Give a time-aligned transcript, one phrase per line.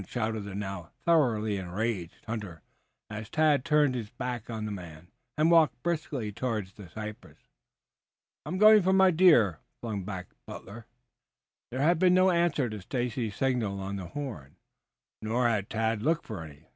[0.07, 2.61] shouted the now thoroughly enraged hunter
[3.09, 7.37] as Tad turned his back on the man and walked briskly towards the cypress.
[8.45, 10.87] "I am going for my doe," flung back Butler.
[11.69, 14.55] There had been no answer to Stacy's signal on the horn,
[15.21, 16.63] nor had Tad looked for any.